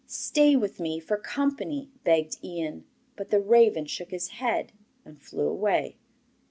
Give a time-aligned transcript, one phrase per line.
[0.07, 4.71] 'Stay with me for company,' begged Ian; but the raven shook his head,
[5.05, 5.95] and flew away.